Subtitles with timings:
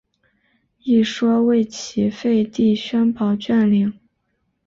[0.79, 3.93] 一说为齐废帝萧宝卷陵。